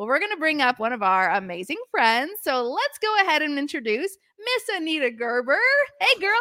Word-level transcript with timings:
Well, 0.00 0.06
we're 0.06 0.18
going 0.18 0.32
to 0.32 0.38
bring 0.38 0.62
up 0.62 0.78
one 0.78 0.94
of 0.94 1.02
our 1.02 1.30
amazing 1.32 1.76
friends. 1.90 2.32
So 2.40 2.62
let's 2.64 2.98
go 3.02 3.14
ahead 3.20 3.42
and 3.42 3.58
introduce 3.58 4.16
Miss 4.38 4.76
Anita 4.78 5.10
Gerber. 5.10 5.60
Hey, 6.00 6.18
girl, 6.18 6.40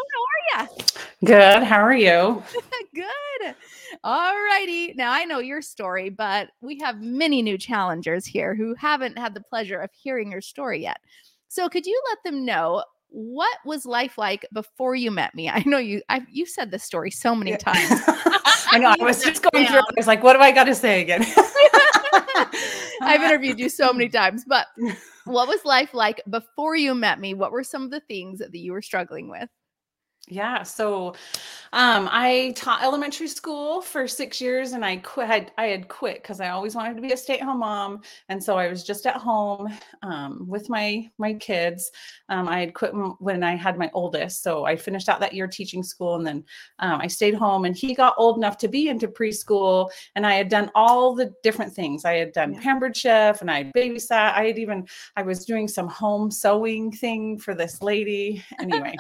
how 0.56 0.62
are 0.64 0.70
you? 0.70 0.86
Good. 1.26 1.64
How 1.64 1.82
are 1.82 1.94
you? 1.94 2.42
Good. 2.96 3.56
All 4.06 4.34
righty. 4.34 4.94
Now, 4.94 5.12
I 5.12 5.26
know 5.26 5.40
your 5.40 5.62
story, 5.62 6.10
but 6.10 6.52
we 6.62 6.80
have 6.80 7.02
many 7.02 7.42
new 7.42 7.58
challengers 7.58 8.26
here 8.26 8.56
who 8.56 8.76
haven't 8.76 9.18
had 9.20 9.34
the 9.34 9.42
pleasure 9.42 9.82
of 9.82 9.90
hearing 9.92 10.32
your 10.32 10.40
story 10.40 10.82
yet. 10.82 11.02
So, 11.50 11.68
could 11.68 11.86
you 11.86 12.02
let 12.12 12.20
them 12.24 12.46
know 12.46 12.86
what 13.10 13.58
was 13.66 13.86
life 13.86 14.18
like 14.18 14.46
before 14.54 14.96
you 14.96 15.12
met 15.12 15.36
me? 15.36 15.50
I 15.54 15.64
know 15.66 15.80
you 15.80 16.02
I 16.08 16.22
you 16.32 16.46
said 16.46 16.72
this 16.72 16.86
story 16.86 17.12
so 17.12 17.36
many 17.36 17.52
Yeah. 17.52 17.58
times. 17.58 18.04
I 18.72 18.78
know. 18.80 18.96
I 18.98 19.04
was 19.04 19.22
just 19.22 19.42
going 19.42 19.66
through. 19.66 19.76
down. 19.76 19.84
I 19.84 19.94
was 19.98 20.08
like, 20.08 20.24
what 20.24 20.32
do 20.32 20.40
I 20.40 20.54
got 20.54 20.64
to 20.64 20.76
say 20.76 21.02
again? 21.02 21.26
I've 23.02 23.22
interviewed 23.22 23.60
you 23.60 23.70
so 23.70 23.94
many 23.94 24.10
times, 24.20 24.46
but 24.48 24.68
what 25.26 25.48
was 25.48 25.64
life 25.66 25.94
like 25.94 26.22
before 26.30 26.76
you 26.76 26.96
met 26.96 27.20
me? 27.20 27.34
What 27.34 27.52
were 27.52 27.64
some 27.64 27.84
of 27.84 27.92
the 27.92 28.02
things 28.02 28.40
that 28.40 28.54
you 28.54 28.72
were 28.72 28.82
struggling 28.82 29.30
with? 29.30 29.50
Yeah, 30.28 30.64
so 30.64 31.16
um, 31.74 32.10
I 32.12 32.54
taught 32.56 32.84
elementary 32.84 33.28
school 33.28 33.82
for 33.82 34.08
six 34.08 34.42
years, 34.42 34.74
and 34.74 34.84
I 34.84 34.98
quit. 34.98 35.28
Had, 35.28 35.52
I 35.58 35.66
had 35.66 35.88
quit 35.88 36.22
because 36.22 36.42
I 36.42 36.50
always 36.50 36.76
wanted 36.76 36.96
to 36.96 37.02
be 37.02 37.12
a 37.12 37.18
stay-at-home 37.18 37.60
mom, 37.60 38.02
and 38.30 38.44
so 38.44 38.58
I 38.58 38.68
was 38.68 38.84
just 38.84 39.06
at 39.06 39.18
home 39.18 39.68
um, 40.02 40.46
with 40.48 40.70
my 40.70 41.10
my 41.18 41.34
kids. 41.34 41.92
Um, 42.30 42.48
I 42.48 42.60
had 42.60 42.74
quit 42.74 42.92
when 43.20 43.44
I 43.44 43.56
had 43.56 43.78
my 43.78 43.90
oldest, 43.94 44.42
so 44.42 44.66
I 44.66 44.76
finished 44.76 45.10
out 45.10 45.20
that 45.20 45.34
year 45.34 45.48
teaching 45.48 45.84
school, 45.84 46.16
and 46.16 46.26
then 46.26 46.44
um, 46.80 47.02
I 47.02 47.08
stayed 47.08 47.36
home. 47.36 47.66
And 47.66 47.76
he 47.76 47.94
got 47.94 48.16
old 48.18 48.38
enough 48.38 48.58
to 48.60 48.68
be 48.68 48.90
into 48.90 49.08
preschool, 49.08 49.90
and 50.16 50.26
I 50.26 50.34
had 50.34 50.50
done 50.50 50.72
all 50.74 51.14
the 51.14 51.34
different 51.44 51.74
things. 51.74 52.06
I 52.06 52.16
had 52.16 52.32
done 52.34 52.56
pampered 52.56 52.98
chef, 52.98 53.42
and 53.42 53.52
I 53.52 53.64
had 53.64 53.74
babysat. 53.74 54.34
I 54.34 54.48
had 54.48 54.58
even 54.58 54.88
I 55.16 55.22
was 55.22 55.46
doing 55.46 55.68
some 55.68 55.88
home 55.88 56.32
sewing 56.32 56.92
thing 56.92 57.38
for 57.38 57.54
this 57.54 57.82
lady. 57.82 58.44
Anyway 58.60 58.96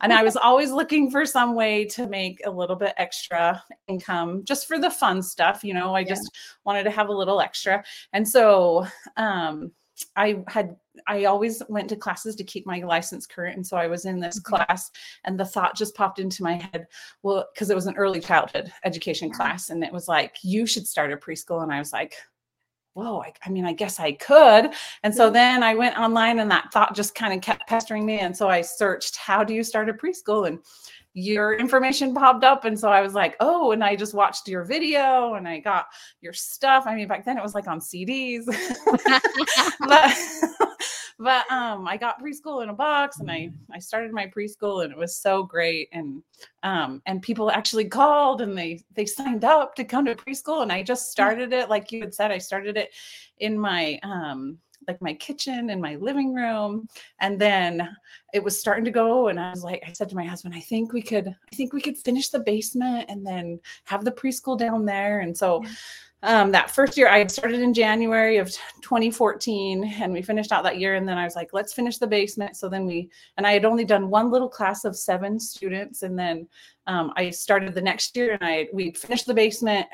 and 0.00 0.12
I 0.12 0.22
was 0.22 0.36
always 0.36 0.70
looking 0.70 1.10
for 1.10 1.24
some 1.24 1.54
way 1.54 1.84
to 1.86 2.03
make 2.08 2.40
a 2.44 2.50
little 2.50 2.76
bit 2.76 2.94
extra 2.96 3.62
income 3.88 4.44
just 4.44 4.66
for 4.66 4.78
the 4.78 4.90
fun 4.90 5.22
stuff. 5.22 5.64
You 5.64 5.74
know, 5.74 5.94
I 5.94 6.00
Yeah. 6.00 6.10
just 6.10 6.30
wanted 6.64 6.84
to 6.84 6.90
have 6.90 7.08
a 7.08 7.12
little 7.12 7.40
extra. 7.40 7.82
And 8.12 8.28
so 8.28 8.86
um, 9.16 9.72
I 10.16 10.42
had, 10.48 10.76
I 11.06 11.24
always 11.24 11.62
went 11.68 11.88
to 11.90 11.96
classes 11.96 12.34
to 12.36 12.44
keep 12.44 12.66
my 12.66 12.80
license 12.80 13.26
current. 13.26 13.56
And 13.56 13.66
so 13.66 13.76
I 13.76 13.86
was 13.86 14.04
in 14.06 14.18
this 14.20 14.40
Mhm. 14.40 14.44
class, 14.44 14.90
and 15.24 15.38
the 15.38 15.44
thought 15.44 15.76
just 15.76 15.94
popped 15.94 16.18
into 16.18 16.42
my 16.42 16.54
head. 16.54 16.86
Well, 17.22 17.46
because 17.52 17.70
it 17.70 17.76
was 17.76 17.86
an 17.86 17.96
early 17.96 18.20
childhood 18.20 18.72
education 18.84 19.30
class, 19.30 19.70
and 19.70 19.84
it 19.84 19.92
was 19.92 20.08
like, 20.08 20.36
you 20.42 20.66
should 20.66 20.86
start 20.86 21.12
a 21.12 21.16
preschool. 21.16 21.62
And 21.62 21.72
I 21.72 21.78
was 21.78 21.92
like, 21.92 22.14
whoa, 22.94 23.22
I, 23.22 23.32
I 23.44 23.50
mean, 23.50 23.64
I 23.64 23.72
guess 23.72 23.98
I 23.98 24.12
could. 24.12 24.72
And 25.02 25.12
so 25.12 25.28
then 25.28 25.64
I 25.64 25.74
went 25.74 25.98
online 25.98 26.38
and 26.38 26.48
that 26.52 26.72
thought 26.72 26.94
just 26.94 27.16
kind 27.16 27.34
of 27.34 27.40
kept 27.40 27.68
pestering 27.68 28.06
me. 28.06 28.20
And 28.20 28.36
so 28.36 28.48
I 28.48 28.60
searched, 28.60 29.16
how 29.16 29.42
do 29.42 29.52
you 29.52 29.64
start 29.64 29.88
a 29.88 29.92
preschool? 29.92 30.46
And 30.46 30.60
your 31.14 31.54
information 31.54 32.12
popped 32.12 32.44
up. 32.44 32.64
And 32.64 32.78
so 32.78 32.88
I 32.88 33.00
was 33.00 33.14
like, 33.14 33.36
oh, 33.40 33.70
and 33.70 33.82
I 33.82 33.94
just 33.94 34.14
watched 34.14 34.48
your 34.48 34.64
video 34.64 35.34
and 35.34 35.46
I 35.48 35.60
got 35.60 35.86
your 36.20 36.32
stuff. 36.32 36.84
I 36.86 36.94
mean, 36.96 37.08
back 37.08 37.24
then 37.24 37.38
it 37.38 37.42
was 37.42 37.54
like 37.54 37.68
on 37.68 37.80
CDs. 37.80 38.44
but 39.80 40.12
but 41.18 41.50
um 41.50 41.86
I 41.86 41.96
got 41.96 42.20
preschool 42.20 42.62
in 42.62 42.68
a 42.68 42.74
box 42.74 43.20
and 43.20 43.30
I 43.30 43.50
I 43.72 43.78
started 43.78 44.12
my 44.12 44.26
preschool 44.26 44.82
and 44.82 44.92
it 44.92 44.98
was 44.98 45.16
so 45.16 45.44
great 45.44 45.88
and 45.92 46.22
um 46.64 47.00
and 47.06 47.22
people 47.22 47.50
actually 47.50 47.84
called 47.84 48.40
and 48.40 48.58
they 48.58 48.82
they 48.94 49.06
signed 49.06 49.44
up 49.44 49.76
to 49.76 49.84
come 49.84 50.04
to 50.06 50.16
preschool 50.16 50.62
and 50.62 50.72
I 50.72 50.82
just 50.82 51.12
started 51.12 51.52
it 51.52 51.70
like 51.70 51.92
you 51.92 52.00
had 52.00 52.14
said 52.14 52.32
I 52.32 52.38
started 52.38 52.76
it 52.76 52.90
in 53.38 53.58
my 53.58 53.98
um 54.02 54.58
like 54.88 55.00
my 55.00 55.14
kitchen 55.14 55.70
and 55.70 55.80
my 55.80 55.96
living 55.96 56.34
room 56.34 56.88
and 57.20 57.40
then 57.40 57.88
it 58.32 58.42
was 58.42 58.58
starting 58.58 58.84
to 58.84 58.90
go 58.90 59.28
and 59.28 59.38
I 59.38 59.50
was 59.50 59.64
like 59.64 59.82
I 59.86 59.92
said 59.92 60.08
to 60.10 60.16
my 60.16 60.24
husband 60.24 60.54
I 60.54 60.60
think 60.60 60.92
we 60.92 61.02
could 61.02 61.28
I 61.28 61.56
think 61.56 61.72
we 61.72 61.80
could 61.80 61.98
finish 61.98 62.28
the 62.28 62.40
basement 62.40 63.06
and 63.08 63.26
then 63.26 63.60
have 63.84 64.04
the 64.04 64.12
preschool 64.12 64.58
down 64.58 64.84
there 64.84 65.20
and 65.20 65.36
so. 65.36 65.62
Um, 66.24 66.50
that 66.52 66.70
first 66.70 66.96
year 66.96 67.08
I 67.08 67.26
started 67.26 67.60
in 67.60 67.74
January 67.74 68.38
of 68.38 68.50
2014 68.80 69.84
and 70.00 70.12
we 70.12 70.22
finished 70.22 70.52
out 70.52 70.64
that 70.64 70.78
year 70.78 70.94
and 70.94 71.06
then 71.06 71.18
I 71.18 71.24
was 71.24 71.36
like 71.36 71.50
let's 71.52 71.74
finish 71.74 71.98
the 71.98 72.06
basement. 72.06 72.56
So 72.56 72.68
then 72.68 72.86
we 72.86 73.10
and 73.36 73.46
I 73.46 73.52
had 73.52 73.66
only 73.66 73.84
done 73.84 74.08
one 74.08 74.30
little 74.30 74.48
class 74.48 74.84
of 74.84 74.96
seven 74.96 75.38
students 75.38 76.02
and 76.02 76.18
then 76.18 76.48
um, 76.86 77.12
I 77.16 77.28
started 77.30 77.74
the 77.74 77.82
next 77.82 78.16
year 78.16 78.32
and 78.32 78.42
I 78.42 78.68
we 78.72 78.92
finished 78.92 79.26
the 79.26 79.34
basement 79.34 79.86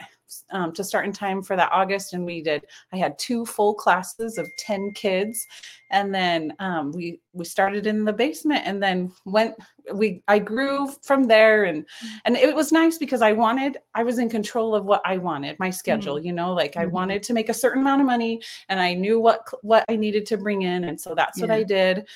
um, 0.52 0.72
to 0.72 0.84
start 0.84 1.04
in 1.04 1.12
time 1.12 1.42
for 1.42 1.56
that 1.56 1.72
August 1.72 2.14
and 2.14 2.24
we 2.24 2.42
did 2.42 2.64
I 2.92 2.96
had 2.96 3.18
two 3.18 3.44
full 3.44 3.74
classes 3.74 4.38
of 4.38 4.48
10 4.58 4.92
kids 4.94 5.44
and 5.90 6.14
then 6.14 6.52
um, 6.60 6.92
we 6.92 7.20
we 7.32 7.44
started 7.44 7.86
in 7.86 8.04
the 8.04 8.12
basement 8.12 8.62
and 8.64 8.82
then 8.82 9.12
went 9.24 9.54
we 9.94 10.22
I 10.28 10.38
grew 10.38 10.88
from 11.02 11.24
there 11.24 11.64
and 11.64 11.84
and 12.24 12.36
it 12.36 12.54
was 12.54 12.70
nice 12.72 12.98
because 12.98 13.22
I 13.22 13.32
wanted 13.32 13.78
I 13.94 14.02
was 14.04 14.18
in 14.18 14.28
control 14.28 14.74
of 14.74 14.84
what 14.84 15.02
I 15.04 15.18
wanted 15.18 15.58
my 15.58 15.70
schedule 15.70 16.18
you 16.20 16.32
know 16.32 16.52
like 16.52 16.76
I 16.76 16.86
Mhm. 16.86 16.90
wanted 16.92 17.22
to 17.24 17.32
make 17.32 17.48
a 17.48 17.54
certain 17.54 17.80
amount 17.82 18.00
of 18.02 18.06
money 18.06 18.40
and 18.68 18.80
I 18.80 18.94
knew 18.94 19.18
what 19.20 19.40
what 19.62 19.84
I 19.88 19.96
needed 19.96 20.26
to 20.26 20.36
bring 20.36 20.62
in 20.62 20.84
and 20.84 21.00
so 21.00 21.14
that's 21.14 21.40
what 21.40 21.50
I 21.50 21.62
did 21.64 22.06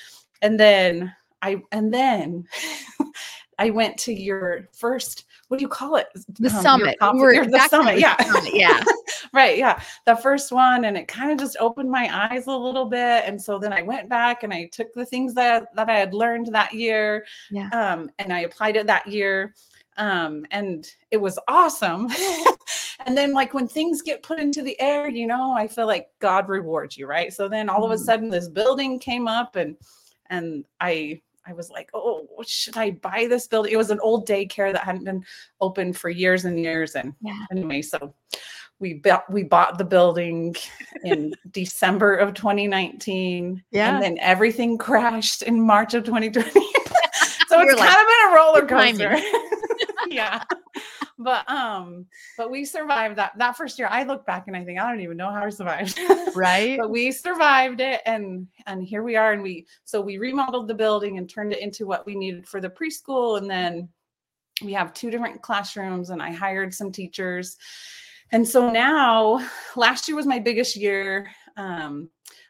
and 0.41 0.59
then 0.59 1.13
I 1.41 1.61
and 1.71 1.93
then 1.93 2.45
I 3.59 3.69
went 3.69 3.97
to 3.99 4.13
your 4.13 4.67
first 4.73 5.25
what 5.47 5.57
do 5.57 5.63
you 5.63 5.69
call 5.69 5.95
it 5.95 6.07
The 6.39 6.49
Um, 6.49 6.61
summit. 6.63 6.97
conf- 6.99 7.19
We're 7.19 7.33
your- 7.33 7.45
the 7.45 7.57
to 7.59 7.69
summit 7.69 7.99
yeah 7.99 8.17
summit, 8.23 8.53
Yeah. 8.53 8.83
right 9.35 9.57
yeah 9.57 9.79
the 10.05 10.15
first 10.15 10.51
one 10.51 10.85
and 10.85 10.97
it 10.97 11.07
kind 11.07 11.31
of 11.31 11.37
just 11.37 11.57
opened 11.59 11.91
my 11.91 12.09
eyes 12.31 12.47
a 12.47 12.51
little 12.55 12.85
bit 12.85 13.23
and 13.25 13.39
so 13.39 13.59
then 13.59 13.73
i 13.73 13.81
went 13.81 14.07
back 14.09 14.43
and 14.43 14.53
i 14.53 14.65
took 14.71 14.91
the 14.93 15.05
things 15.05 15.33
that 15.33 15.67
that 15.75 15.89
i 15.89 15.97
had 15.99 16.13
learned 16.13 16.47
that 16.47 16.73
year 16.73 17.25
Yeah. 17.51 17.69
um, 17.69 18.09
and 18.17 18.31
i 18.33 18.39
applied 18.41 18.77
it 18.77 18.87
that 18.87 19.05
year 19.07 19.53
um, 19.97 20.45
and 20.51 20.85
it 21.11 21.17
was 21.17 21.39
awesome 21.47 22.09
and 23.05 23.17
then 23.17 23.31
like 23.33 23.53
when 23.53 23.67
things 23.67 24.01
get 24.01 24.23
put 24.23 24.39
into 24.39 24.61
the 24.61 24.79
air 24.81 25.07
you 25.09 25.27
know 25.27 25.51
i 25.53 25.67
feel 25.67 25.85
like 25.87 26.07
god 26.19 26.49
rewards 26.49 26.97
you 26.97 27.05
right 27.07 27.33
so 27.33 27.47
then 27.47 27.69
all 27.69 27.83
of 27.85 27.91
a 27.91 27.95
Mhm. 27.95 28.05
sudden 28.05 28.29
this 28.29 28.49
building 28.49 28.99
came 28.99 29.27
up 29.27 29.55
and 29.55 29.75
and 30.29 30.65
i 30.81 31.21
I 31.47 31.53
was 31.53 31.69
like, 31.69 31.89
oh, 31.93 32.27
should 32.45 32.77
I 32.77 32.91
buy 32.91 33.27
this 33.29 33.47
building? 33.47 33.71
It 33.71 33.77
was 33.77 33.91
an 33.91 33.99
old 34.01 34.27
daycare 34.27 34.71
that 34.73 34.83
hadn't 34.83 35.03
been 35.03 35.23
open 35.61 35.93
for 35.93 36.09
years 36.09 36.45
and 36.45 36.59
years. 36.59 36.95
And 36.95 37.13
Yeah. 37.21 37.45
anyway, 37.51 37.81
so 37.81 38.13
we 38.79 38.95
bought 38.95 39.31
we 39.31 39.43
bought 39.43 39.77
the 39.77 39.85
building 39.85 40.55
in 41.03 41.33
December 41.51 42.15
of 42.15 42.33
2019. 42.33 43.63
Yeah. 43.71 43.93
And 43.93 44.03
then 44.03 44.17
everything 44.19 44.77
crashed 44.77 45.43
in 45.43 45.61
March 45.61 45.93
of 45.93 46.03
2020. 46.03 46.49
so 47.47 47.61
You're 47.61 47.71
it's 47.71 47.79
like, 47.79 47.89
kind 47.89 48.01
of 48.01 48.07
been 48.07 48.31
a 48.31 48.35
roller 48.35 48.65
coaster. 48.65 49.17
yeah. 50.07 50.43
But 51.17 51.49
um, 51.49 52.07
but 52.37 52.51
we 52.51 52.65
survived 52.65 53.15
that 53.17 53.37
that 53.37 53.55
first 53.55 53.79
year. 53.79 53.87
I 53.89 54.03
look 54.03 54.25
back 54.25 54.47
and 54.47 54.55
I 54.55 54.65
think 54.65 54.79
I 54.79 54.89
don't 54.89 55.01
even 55.01 55.17
know 55.17 55.31
how 55.31 55.43
I 55.43 55.49
survived. 55.49 55.99
Right. 56.35 56.77
but 56.77 56.89
we 56.89 57.13
survived 57.13 57.79
it 57.79 58.01
and 58.05 58.45
and 58.67 58.83
here 58.83 59.03
we 59.03 59.15
are 59.15 59.31
and 59.31 59.41
we 59.41 59.65
so 59.85 60.01
we 60.01 60.17
remodeled 60.17 60.67
the 60.67 60.73
building 60.73 61.17
and 61.17 61.29
turned 61.29 61.53
it 61.53 61.59
into 61.59 61.85
what 61.85 62.05
we 62.05 62.13
needed 62.13 62.45
for 62.45 62.59
the 62.59 62.69
preschool 62.69 63.37
and 63.37 63.49
then 63.49 63.87
we 64.61 64.73
have 64.73 64.93
two 64.93 65.09
different 65.09 65.41
classrooms 65.41 66.09
and 66.09 66.21
i 66.21 66.31
hired 66.31 66.73
some 66.73 66.91
teachers 66.91 67.57
and 68.31 68.45
so 68.45 68.69
now 68.69 69.45
last 69.75 70.07
year 70.07 70.15
was 70.17 70.25
my 70.25 70.39
biggest 70.39 70.75
year 70.75 71.29
um, 71.57 72.09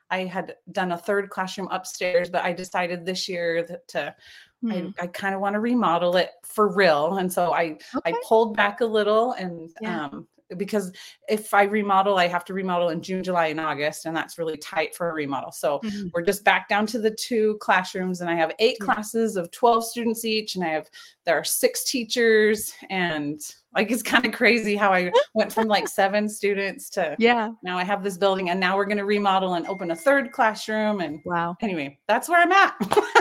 i 0.10 0.20
had 0.24 0.56
done 0.72 0.94
a 0.94 0.98
third 0.98 1.30
classroom 1.30 1.68
upstairs 1.72 2.30
but 2.30 2.44
i 2.44 2.52
decided 2.52 3.06
this 3.06 3.30
year 3.30 3.64
that 3.64 3.88
to 3.88 4.16
Hmm. 4.62 4.72
I, 4.72 5.04
I 5.04 5.08
kind 5.08 5.36
of 5.36 5.42
want 5.42 5.54
to 5.56 5.60
remodel 5.60 6.16
it 6.18 6.32
for 6.44 6.74
real 6.74 7.18
and 7.18 7.32
so 7.32 7.52
i 7.54 7.78
Okay. 7.96 8.12
I 8.12 8.14
pulled 8.28 8.56
back 8.56 8.82
a 8.82 8.86
little 8.86 9.34
and 9.34 9.72
Yeah. 9.82 10.06
um 10.06 10.28
because 10.58 10.92
if 11.28 11.56
I 11.56 11.64
remodel, 11.64 12.20
I 12.20 12.28
have 12.28 12.46
to 12.46 12.54
remodel 12.54 12.90
in 12.90 13.02
June, 13.02 13.24
July, 13.24 13.48
and 13.48 13.60
August, 13.60 14.06
and 14.06 14.16
that's 14.16 14.38
really 14.38 14.58
tight 14.58 14.96
for 14.96 15.10
a 15.10 15.14
remodel. 15.14 15.52
So 15.52 15.80
Mhm. 15.80 16.12
we're 16.14 16.22
just 16.22 16.44
back 16.44 16.70
down 16.70 16.86
to 16.86 17.00
the 17.00 17.10
two 17.10 17.58
classrooms, 17.62 18.22
and 18.22 18.30
I 18.30 18.36
have 18.36 18.52
eight 18.60 18.78
Yeah. 18.80 18.86
classes 18.94 19.38
of 19.38 19.50
12 19.50 19.84
students 19.84 20.24
each, 20.24 20.54
and 20.54 20.64
I 20.64 20.68
have 20.68 20.88
there 21.26 21.36
are 21.36 21.44
six 21.44 21.84
teachers, 21.90 22.76
and 22.92 23.42
like 23.74 23.90
it's 23.90 24.04
kind 24.04 24.24
of 24.24 24.34
crazy 24.34 24.76
how 24.76 24.94
I 24.94 25.12
went 25.34 25.52
from 25.52 25.68
like 25.68 25.88
seven 25.88 26.30
students 26.30 26.92
to 26.92 27.16
Yeah. 27.18 27.50
now 27.64 27.80
I 27.80 27.84
have 27.84 28.04
this 28.04 28.16
building, 28.16 28.52
and 28.52 28.60
now 28.60 28.78
we're 28.78 28.86
going 28.86 29.00
to 29.00 29.06
remodel 29.06 29.56
and 29.56 29.66
open 29.66 29.90
a 29.90 29.96
third 29.96 30.32
classroom. 30.32 31.02
And 31.02 31.22
Wow. 31.26 31.58
anyway, 31.60 31.98
that's 32.08 32.30
where 32.30 32.40
I'm 32.40 32.52
at. 32.52 32.76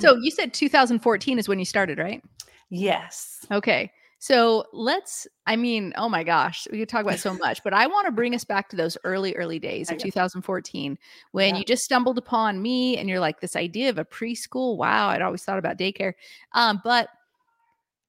So 0.00 0.16
you 0.16 0.30
said 0.30 0.52
2014 0.54 1.38
is 1.38 1.48
when 1.48 1.58
you 1.58 1.64
started, 1.64 1.98
right? 1.98 2.22
yes. 2.70 3.44
Okay. 3.50 3.92
So 4.18 4.64
let's, 4.72 5.26
I 5.46 5.56
mean, 5.56 5.92
oh 5.96 6.08
my 6.08 6.24
gosh, 6.24 6.66
we 6.72 6.78
could 6.78 6.88
talk 6.88 7.02
about 7.02 7.18
so 7.18 7.34
much, 7.34 7.62
but 7.62 7.74
I 7.74 7.86
want 7.86 8.06
to 8.06 8.10
bring 8.12 8.34
us 8.34 8.44
back 8.44 8.68
to 8.70 8.76
those 8.76 8.96
early, 9.04 9.36
early 9.36 9.58
days 9.58 9.90
of 9.90 9.98
2014 9.98 10.98
when 11.32 11.54
Yeah. 11.54 11.58
you 11.58 11.64
just 11.64 11.84
stumbled 11.84 12.16
upon 12.18 12.60
me 12.62 12.96
and 12.96 13.08
you're 13.10 13.20
like, 13.20 13.40
this 13.40 13.54
idea 13.56 13.90
of 13.90 13.98
a 13.98 14.04
preschool. 14.06 14.78
Wow. 14.78 15.08
I'd 15.10 15.20
always 15.22 15.44
thought 15.44 15.58
about 15.58 15.78
daycare. 15.78 16.14
Um, 16.54 16.80
but 16.82 17.08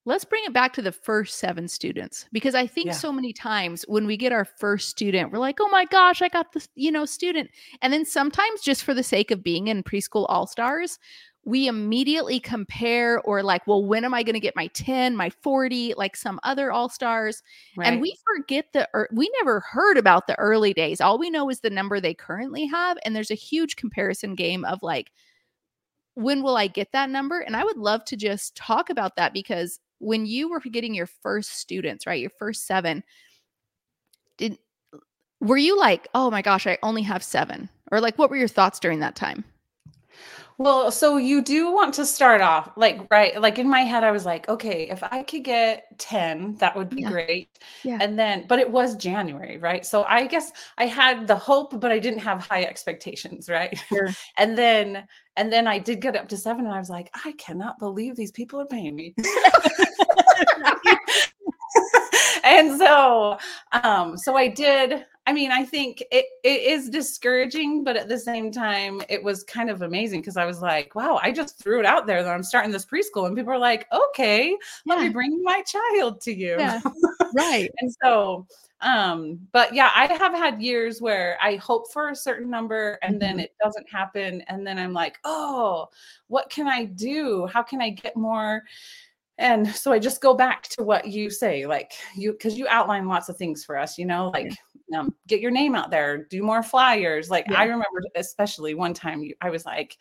let's 0.06 0.24
bring 0.24 0.46
it 0.46 0.54
back 0.54 0.72
to 0.74 0.82
the 0.82 0.94
first 0.94 1.38
seven 1.38 1.68
students 1.68 2.26
because 2.32 2.56
I 2.56 2.66
think 2.66 2.88
Yeah. 2.88 2.94
so 2.94 3.12
many 3.12 3.34
times 3.34 3.84
when 3.90 4.08
we 4.08 4.16
get 4.16 4.32
our 4.32 4.46
first 4.46 4.88
student, 4.88 5.34
we're 5.34 5.40
like, 5.40 5.58
oh 5.60 5.68
my 5.68 5.84
gosh, 5.84 6.22
I 6.22 6.30
got 6.30 6.54
this, 6.54 6.70
you 6.76 6.94
know, 6.94 7.04
student. 7.04 7.50
And 7.82 7.92
then 7.92 8.06
sometimes 8.06 8.62
just 8.62 8.86
for 8.86 8.94
the 8.94 9.04
sake 9.04 9.30
of 9.30 9.44
being 9.44 9.68
in 9.68 9.84
preschool 9.84 10.26
all 10.30 10.48
stars, 10.48 10.98
we 11.48 11.66
immediately 11.70 12.42
compare 12.42 13.22
or 13.22 13.42
like, 13.42 13.66
well, 13.66 13.82
when 13.82 14.04
am 14.04 14.14
I 14.14 14.22
going 14.22 14.34
to 14.34 14.40
get 14.40 14.54
my 14.54 14.68
10, 14.68 15.16
my 15.16 15.30
40, 15.30 15.94
like 15.96 16.18
some 16.18 16.42
other 16.44 16.74
all 16.74 16.90
stars? 16.90 17.42
Right. 17.78 17.88
And 17.88 18.02
we 18.02 18.18
forget 18.26 18.66
the, 18.74 18.86
ear- 18.94 19.08
we 19.14 19.32
never 19.40 19.62
heard 19.62 19.96
about 19.96 20.28
the 20.28 20.38
early 20.38 20.74
days. 20.74 21.00
All 21.00 21.18
we 21.18 21.30
know 21.30 21.50
is 21.50 21.62
the 21.62 21.70
number 21.70 22.02
they 22.02 22.14
currently 22.14 22.66
have. 22.66 22.98
And 23.06 23.16
there's 23.16 23.32
a 23.32 23.36
huge 23.36 23.78
comparison 23.78 24.36
game 24.36 24.66
of 24.66 24.84
like, 24.84 25.10
when 26.16 26.44
will 26.44 26.58
I 26.58 26.68
get 26.68 26.92
that 26.92 27.10
number? 27.10 27.40
And 27.40 27.56
I 27.56 27.64
would 27.64 27.78
love 27.78 28.04
to 28.06 28.18
just 28.18 28.58
talk 28.58 28.90
about 28.90 29.16
that 29.16 29.32
because 29.32 29.80
when 30.00 30.26
you 30.26 30.50
were 30.50 30.60
getting 30.60 30.94
your 30.94 31.08
first 31.08 31.52
students, 31.52 32.06
right, 32.06 32.20
your 32.20 32.32
first 32.38 32.68
seven, 32.68 33.06
did 34.38 34.58
were 35.40 35.56
you 35.56 35.80
like, 35.80 36.10
oh 36.14 36.30
my 36.30 36.42
gosh, 36.42 36.68
I 36.68 36.78
only 36.84 37.04
have 37.04 37.24
seven? 37.24 37.70
Or 37.90 38.02
like, 38.02 38.18
what 38.18 38.30
were 38.30 38.36
your 38.36 38.50
thoughts 38.50 38.82
during 38.82 39.00
that 39.00 39.16
time? 39.16 39.46
Well, 40.60 40.92
so 40.92 41.18
you 41.18 41.44
do 41.44 41.72
want 41.72 41.94
to 41.96 42.06
start 42.06 42.42
off 42.42 42.72
like 42.76 43.00
right, 43.12 43.40
like 43.40 43.60
in 43.60 43.70
my 43.70 43.82
head, 43.82 44.04
I 44.04 44.10
was 44.12 44.26
like, 44.26 44.50
okay, 44.50 44.90
if 44.90 45.04
I 45.04 45.22
could 45.22 45.44
get 45.44 45.86
10, 46.00 46.56
that 46.56 46.76
would 46.76 46.90
be 46.90 47.02
Yeah. 47.02 47.10
great. 47.12 47.50
Yeah. 47.84 48.02
And 48.02 48.18
then, 48.18 48.46
but 48.48 48.58
it 48.60 48.72
was 48.72 48.96
January, 48.96 49.58
right? 49.60 49.86
So 49.86 50.04
I 50.06 50.26
guess 50.26 50.52
I 50.80 50.86
had 50.88 51.28
the 51.28 51.36
hope, 51.36 51.80
but 51.80 51.92
I 51.92 52.00
didn't 52.00 52.20
have 52.20 52.42
high 52.48 52.64
expectations, 52.64 53.50
right? 53.50 53.78
Sure. 53.92 54.16
And 54.38 54.58
then, 54.58 55.08
and 55.36 55.54
then 55.54 55.68
I 55.68 55.78
did 55.78 56.02
get 56.02 56.16
up 56.16 56.28
to 56.30 56.38
seven, 56.38 56.66
and 56.66 56.74
I 56.74 56.80
was 56.80 56.90
like, 56.90 57.12
I 57.24 57.34
cannot 57.38 57.78
believe 57.78 58.16
these 58.16 58.32
people 58.32 58.60
are 58.60 58.66
paying 58.66 58.96
me. 58.96 59.16
and 62.44 62.78
so 62.78 63.38
um 63.84 64.18
so 64.18 64.36
i 64.36 64.48
did 64.48 65.06
i 65.28 65.34
mean 65.34 65.52
i 65.52 65.64
think 65.64 66.02
it, 66.12 66.26
it 66.44 66.62
is 66.62 66.90
discouraging 66.90 67.84
but 67.84 67.96
at 67.96 68.08
the 68.08 68.18
same 68.18 68.52
time 68.52 69.02
it 69.10 69.22
was 69.24 69.44
kind 69.44 69.70
of 69.70 69.84
amazing 69.84 70.20
because 70.22 70.38
i 70.38 70.46
was 70.46 70.62
like 70.62 70.96
wow 70.96 71.20
i 71.22 71.32
just 71.32 71.62
threw 71.62 71.80
it 71.80 71.86
out 71.86 72.08
there 72.08 72.24
that 72.24 72.34
i'm 72.34 72.42
starting 72.44 72.72
this 72.72 72.86
preschool 72.86 73.28
and 73.28 73.36
people 73.36 73.54
are 73.54 73.60
like 73.60 73.86
okay 73.94 74.56
let 74.88 75.00
me 75.00 75.10
bring 75.10 75.44
my 75.44 75.62
child 75.64 76.20
to 76.22 76.34
you 76.34 76.56
Yeah. 76.58 76.82
right. 77.36 77.70
and 77.80 77.94
so 78.04 78.48
um 78.82 79.40
but 79.54 79.74
yeah 79.74 79.90
i 79.96 80.06
have 80.06 80.34
had 80.34 80.62
years 80.62 81.02
where 81.02 81.38
i 81.42 81.56
hope 81.56 81.92
for 81.92 82.10
a 82.10 82.16
certain 82.16 82.50
number 82.50 83.00
and 83.02 83.20
then 83.20 83.38
Mhm. 83.38 83.42
it 83.44 83.56
doesn't 83.64 83.90
happen 83.90 84.42
and 84.48 84.66
then 84.66 84.78
i'm 84.78 84.94
like 84.94 85.18
oh 85.24 85.88
what 86.28 86.50
can 86.50 86.68
i 86.68 86.86
do 86.86 87.48
how 87.48 87.64
can 87.64 87.82
i 87.82 87.90
get 87.90 88.16
more 88.16 88.62
and 89.40 89.68
so 89.68 89.92
i 89.92 89.98
just 89.98 90.22
go 90.22 90.36
back 90.36 90.64
to 90.70 90.84
what 90.84 91.08
you 91.08 91.30
say 91.32 91.66
like 91.66 91.94
you 92.16 92.32
because 92.34 92.56
you 92.56 92.68
outline 92.70 93.08
lots 93.08 93.30
of 93.30 93.38
things 93.38 93.66
for 93.66 93.78
us 93.78 93.98
you 93.98 94.06
know 94.06 94.30
like 94.30 94.54
um, 94.96 95.14
get 95.28 95.40
your 95.42 95.52
name 95.52 95.76
out 95.76 95.90
there 95.92 96.26
do 96.26 96.42
more 96.44 96.64
flyers 96.64 97.30
like 97.30 97.46
Yeah. 97.50 97.60
i 97.60 97.64
remember 97.64 98.02
especially 98.16 98.74
one 98.74 98.94
time 98.94 99.22
you, 99.24 99.36
i 99.42 99.50
was 99.50 99.66
like 99.66 99.98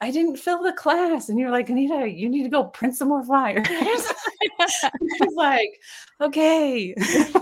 I 0.00 0.10
didn't 0.10 0.36
fill 0.36 0.62
the 0.62 0.72
class. 0.72 1.30
And 1.30 1.38
you're 1.38 1.52
like, 1.52 1.70
Anita, 1.70 2.06
you 2.06 2.28
need 2.28 2.42
to 2.42 2.48
go 2.50 2.64
print 2.64 2.94
some 2.94 3.08
more 3.08 3.24
flyers. 3.24 3.64
I 3.70 4.90
was 5.20 5.34
like, 5.34 5.80
okay. 6.20 6.92
can 6.94 7.32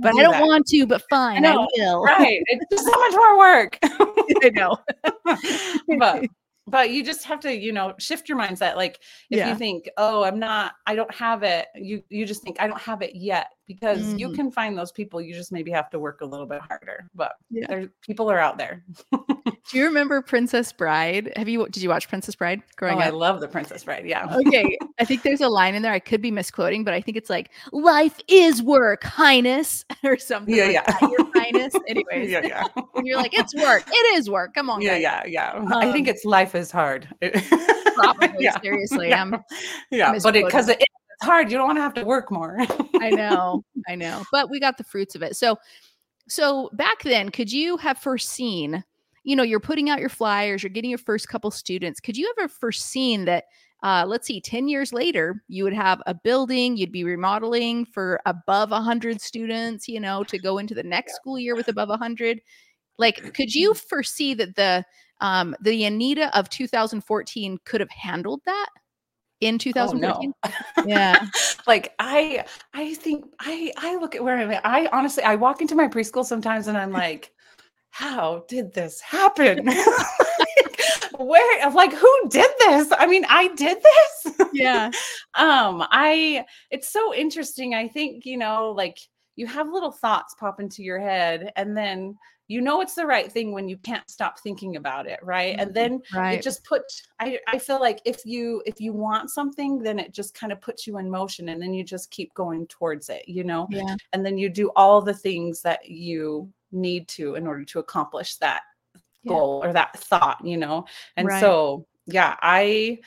But 0.00 0.12
do 0.12 0.18
I 0.18 0.22
don't 0.22 0.32
that. 0.32 0.42
want 0.46 0.66
to, 0.68 0.86
but 0.86 1.02
fine, 1.10 1.44
I, 1.44 1.54
know, 1.54 1.66
will. 1.76 2.02
Right. 2.04 2.40
It's 2.46 2.64
just 2.70 2.84
so 2.84 2.92
much 3.00 3.12
more 3.12 3.38
work. 3.38 3.78
I 3.82 4.50
know. 4.54 4.76
but 5.98 6.26
but 6.66 6.90
you 6.90 7.04
just 7.04 7.24
have 7.24 7.40
to, 7.40 7.54
you 7.56 7.72
know, 7.72 7.94
shift 7.98 8.28
your 8.28 8.38
mindset. 8.38 8.76
Like 8.76 9.00
if 9.30 9.38
Yeah. 9.38 9.48
you 9.50 9.54
think, 9.56 9.88
oh, 9.96 10.24
I'm 10.24 10.38
not, 10.38 10.74
I 10.86 10.94
don't 10.94 11.14
have 11.14 11.42
it, 11.42 11.68
you 11.74 12.02
you 12.08 12.26
just 12.26 12.42
think 12.42 12.60
I 12.60 12.66
don't 12.66 12.80
have 12.80 13.02
it 13.02 13.14
yet 13.14 13.52
because 13.66 14.14
you 14.16 14.28
Mhm. 14.28 14.34
can 14.34 14.50
find 14.50 14.76
those 14.76 14.92
people. 14.92 15.20
You 15.20 15.34
just 15.34 15.52
maybe 15.52 15.70
have 15.70 15.90
to 15.90 15.98
work 15.98 16.20
a 16.22 16.26
little 16.26 16.46
bit 16.46 16.60
harder. 16.60 17.08
But 17.14 17.36
Yeah. 17.50 17.86
people 18.02 18.30
are 18.30 18.38
out 18.38 18.58
there. 18.58 18.84
Do 19.46 19.78
you 19.78 19.84
remember 19.84 20.20
Princess 20.22 20.72
Bride? 20.72 21.32
Have 21.36 21.48
you 21.48 21.66
did 21.68 21.82
you 21.82 21.88
watch 21.88 22.08
Princess 22.08 22.34
Bride 22.34 22.62
growing 22.76 22.96
oh, 22.98 23.00
I 23.00 23.10
love 23.10 23.40
the 23.40 23.48
Princess 23.48 23.84
Bride. 23.84 24.04
Yeah. 24.06 24.26
okay, 24.46 24.76
I 24.98 25.04
think 25.04 25.22
there's 25.22 25.40
a 25.40 25.48
line 25.48 25.74
in 25.74 25.82
there. 25.82 25.92
I 25.92 25.98
could 25.98 26.20
be 26.20 26.30
misquoting, 26.30 26.84
but 26.84 26.94
I 26.94 27.00
think 27.00 27.16
it's 27.16 27.30
like 27.30 27.50
"Life 27.72 28.18
is 28.28 28.62
work, 28.62 29.04
Highness," 29.04 29.84
or 30.04 30.18
something. 30.18 30.54
Yeah, 30.54 30.64
like 30.64 30.72
yeah. 30.74 30.82
that, 30.86 31.10
Your 31.10 31.30
Highness. 31.34 31.74
Anyways, 31.88 32.30
yeah, 32.30 32.44
yeah. 32.46 32.64
and 32.96 33.06
you're 33.06 33.16
like, 33.18 33.38
"It's 33.38 33.54
work. 33.54 33.84
It 33.86 34.16
is 34.18 34.28
work. 34.28 34.54
Come 34.54 34.68
on, 34.70 34.82
Yeah, 34.82 34.94
guys." 34.98 35.30
yeah, 35.30 35.54
yeah. 35.58 35.64
I 35.76 35.92
think 35.92 36.08
Um, 36.08 36.14
it's 36.14 36.24
life 36.24 36.54
is 36.54 36.70
hard. 36.70 37.08
Probably. 37.94 38.28
Yeah. 38.40 38.60
Seriously, 38.60 39.08
Yeah. 39.10 39.22
I'm. 39.22 39.36
yeah, 39.90 40.18
but 40.22 40.36
it 40.36 40.44
because 40.44 40.68
it, 40.68 40.78
it's 40.80 41.24
hard. 41.24 41.50
You 41.50 41.58
don't 41.58 41.66
want 41.66 41.78
to 41.78 41.82
have 41.82 41.94
to 41.94 42.04
work 42.04 42.30
more. 42.30 42.58
I 43.00 43.10
know, 43.10 43.64
I 43.88 43.94
know, 43.94 44.24
but 44.32 44.50
we 44.50 44.60
got 44.60 44.76
the 44.76 44.84
fruits 44.84 45.14
of 45.14 45.22
it. 45.22 45.36
So, 45.36 45.56
so 46.28 46.68
back 46.74 47.02
then, 47.04 47.30
could 47.30 47.50
you 47.52 47.76
have 47.78 47.98
foreseen? 47.98 48.84
You 49.26 49.34
know, 49.34 49.42
you're 49.42 49.58
putting 49.58 49.90
out 49.90 49.98
your 49.98 50.08
flyers, 50.08 50.62
you're 50.62 50.70
getting 50.70 50.88
your 50.88 50.98
first 50.98 51.28
couple 51.28 51.50
students. 51.50 51.98
Could 52.00 52.16
you 52.16 52.32
ever 52.38 52.48
foreseen 52.48 53.24
that? 53.24 53.44
Uh, 53.82 54.04
let's 54.06 54.26
see, 54.26 54.40
10 54.40 54.68
years 54.68 54.92
later, 54.92 55.42
you 55.48 55.64
would 55.64 55.72
have 55.72 56.00
a 56.06 56.14
building, 56.14 56.76
you'd 56.76 56.92
be 56.92 57.04
remodeling 57.04 57.84
for 57.84 58.20
above 58.24 58.70
100 58.70 59.20
students, 59.20 59.86
you 59.86 60.00
know, 60.00 60.24
to 60.24 60.38
go 60.38 60.58
into 60.58 60.74
the 60.74 60.82
next 60.82 61.16
school 61.16 61.38
year 61.38 61.54
with 61.54 61.68
above 61.68 61.90
100. 61.90 62.40
Like, 62.98 63.34
could 63.34 63.52
you 63.54 63.74
foresee 63.74 64.32
that 64.34 64.54
the 64.54 64.84
um, 65.20 65.56
the 65.60 65.84
Anita 65.84 66.36
of 66.38 66.48
2014 66.50 67.58
could 67.64 67.80
have 67.80 67.90
handled 67.90 68.40
that 68.46 68.68
in 69.40 69.58
2014? 69.58 70.32
Yeah. 70.86 71.26
like 71.66 71.94
I 71.98 72.44
I 72.74 72.94
think 72.94 73.26
I 73.40 73.72
I 73.76 73.96
look 73.96 74.14
at 74.14 74.24
where 74.24 74.38
I'm 74.38 74.50
at. 74.50 74.64
I 74.64 74.88
honestly 74.92 75.22
I 75.22 75.36
walk 75.36 75.60
into 75.60 75.74
my 75.74 75.88
preschool 75.88 76.24
sometimes 76.24 76.68
and 76.68 76.78
I'm 76.78 76.92
like, 76.92 77.32
how 77.96 78.44
did 78.46 78.74
this 78.74 79.00
happen? 79.00 79.66
where 81.18 81.70
like 81.70 81.94
who 81.94 82.28
did 82.28 82.50
this? 82.58 82.92
I 82.98 83.06
mean, 83.06 83.24
I 83.28 83.48
did 83.54 83.78
this. 83.82 84.36
Yeah. 84.52 84.90
um 85.34 85.84
i 85.90 86.44
it's 86.70 86.88
so 86.90 87.14
interesting 87.14 87.74
i 87.74 87.86
think 87.86 88.24
you 88.24 88.36
know 88.38 88.72
like 88.76 88.96
you 89.36 89.46
have 89.46 89.68
little 89.70 89.90
thoughts 89.92 90.34
pop 90.40 90.60
into 90.60 90.82
your 90.82 90.98
head 90.98 91.52
and 91.56 91.76
then 91.76 92.16
you 92.48 92.60
know 92.62 92.80
it's 92.80 92.94
the 92.94 93.04
right 93.04 93.30
thing 93.30 93.52
when 93.52 93.68
you 93.68 93.76
can't 93.76 94.08
stop 94.08 94.38
thinking 94.40 94.76
about 94.76 95.06
it 95.06 95.18
right 95.22 95.56
and 95.58 95.70
Mhm. 95.70 95.74
then 95.74 96.02
Right. 96.14 96.38
it 96.38 96.42
just 96.42 96.64
put 96.64 96.82
i 97.20 97.38
i 97.48 97.58
feel 97.58 97.80
like 97.80 98.00
if 98.06 98.24
you 98.24 98.62
if 98.66 98.80
you 98.80 98.92
want 98.94 99.30
something 99.30 99.78
then 99.82 99.98
it 99.98 100.12
just 100.14 100.32
kind 100.34 100.52
of 100.52 100.60
puts 100.62 100.86
you 100.86 100.96
in 100.98 101.10
motion 101.10 101.50
and 101.50 101.60
then 101.60 101.74
you 101.74 101.84
just 101.84 102.10
keep 102.10 102.32
going 102.34 102.66
towards 102.68 103.08
it 103.10 103.28
you 103.28 103.44
know 103.44 103.66
yeah. 103.70 103.94
and 104.14 104.24
then 104.24 104.38
you 104.38 104.48
do 104.48 104.70
all 104.76 105.02
the 105.02 105.14
things 105.26 105.60
that 105.62 105.86
you 105.88 106.50
need 106.76 107.08
to 107.08 107.34
in 107.34 107.46
order 107.46 107.64
to 107.64 107.78
accomplish 107.80 108.36
that 108.36 108.62
Yeah. 109.22 109.32
goal 109.32 109.60
or 109.64 109.72
that 109.72 109.98
thought 109.98 110.38
you 110.44 110.56
know 110.56 110.84
and 111.16 111.26
Right. 111.26 111.40
so 111.40 111.86
yeah 112.06 112.36
i 112.42 112.98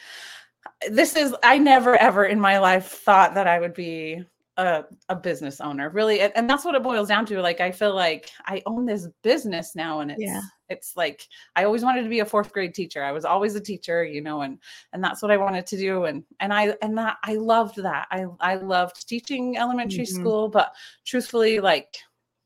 this 0.89 1.15
is 1.15 1.33
i 1.43 1.57
never 1.57 1.95
ever 1.97 2.25
in 2.25 2.39
my 2.39 2.57
life 2.59 2.87
thought 2.87 3.33
that 3.35 3.47
i 3.47 3.59
would 3.59 3.73
be 3.73 4.23
a, 4.57 4.83
a 5.07 5.15
business 5.15 5.61
owner 5.61 5.89
really 5.89 6.19
and, 6.19 6.33
and 6.35 6.49
that's 6.49 6.65
what 6.65 6.75
it 6.75 6.83
boils 6.83 7.07
down 7.07 7.25
to 7.25 7.41
like 7.41 7.61
i 7.61 7.71
feel 7.71 7.95
like 7.95 8.29
i 8.45 8.61
own 8.65 8.85
this 8.85 9.07
business 9.23 9.73
now 9.75 10.01
and 10.01 10.11
it's 10.11 10.21
Yeah. 10.21 10.41
it's 10.67 10.97
like 10.97 11.25
i 11.55 11.63
always 11.63 11.83
wanted 11.83 12.03
to 12.03 12.09
be 12.09 12.19
a 12.19 12.25
fourth 12.25 12.51
grade 12.51 12.73
teacher 12.75 13.01
i 13.03 13.11
was 13.13 13.23
always 13.23 13.55
a 13.55 13.61
teacher 13.61 14.03
you 14.03 14.21
know 14.21 14.41
and 14.41 14.59
and 14.91 15.01
that's 15.01 15.21
what 15.21 15.31
i 15.31 15.37
wanted 15.37 15.65
to 15.67 15.77
do 15.77 16.03
and 16.05 16.25
and 16.41 16.53
i 16.53 16.75
and 16.81 16.97
that 16.97 17.15
i 17.23 17.35
loved 17.35 17.77
that 17.81 18.05
i 18.11 18.25
i 18.41 18.55
loved 18.55 19.07
teaching 19.07 19.57
elementary 19.57 20.03
Mhm. 20.03 20.15
school 20.17 20.49
but 20.49 20.73
truthfully 21.05 21.61
like 21.61 21.95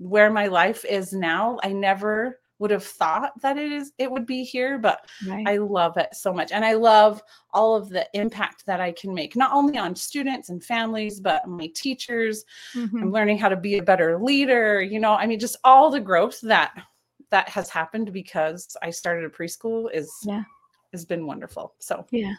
where 0.03 0.31
my 0.31 0.47
life 0.47 0.85
is 0.85 1.13
now 1.13 1.57
i 1.63 1.71
never 1.71 2.39
would 2.59 2.71
have 2.71 2.83
thought 2.83 3.31
that 3.41 3.57
it 3.57 3.71
is 3.71 3.91
it 3.97 4.09
would 4.09 4.25
be 4.25 4.43
here 4.43 4.77
but 4.77 5.05
Right. 5.27 5.47
I 5.47 5.57
love 5.57 5.97
it 5.97 6.15
so 6.15 6.31
much. 6.31 6.51
And 6.51 6.63
I 6.63 6.73
love 6.73 7.21
all 7.51 7.75
of 7.75 7.89
the 7.89 8.07
impact 8.13 8.65
that 8.65 8.79
I 8.79 8.91
can 8.93 9.13
make, 9.13 9.35
not 9.35 9.51
only 9.51 9.77
on 9.77 9.95
students 9.95 10.49
and 10.49 10.63
families, 10.63 11.19
but 11.19 11.45
my 11.47 11.67
teachers. 11.75 12.45
Mhm. 12.73 13.01
I'm 13.01 13.11
learning 13.11 13.37
how 13.39 13.49
to 13.49 13.57
be 13.57 13.77
a 13.77 13.83
better 13.83 14.17
leader. 14.17 14.81
You 14.81 14.99
know, 14.99 15.11
I 15.13 15.25
mean, 15.27 15.39
just 15.39 15.57
all 15.63 15.89
the 15.89 15.99
growth 15.99 16.39
that 16.41 16.71
that 17.31 17.49
has 17.49 17.69
happened 17.69 18.13
because 18.13 18.77
I 18.81 18.91
started 18.91 19.25
a 19.25 19.29
preschool 19.29 19.89
is 19.93 20.09
Yeah. 20.23 20.43
has 20.93 21.03
been 21.05 21.25
wonderful. 21.25 21.73
So 21.79 22.05
Yeah. 22.11 22.35